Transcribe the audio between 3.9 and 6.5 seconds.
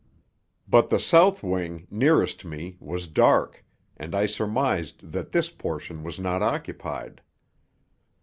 and I surmised that this portion was not